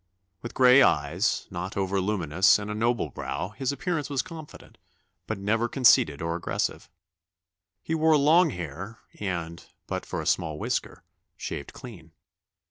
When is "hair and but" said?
8.49-10.03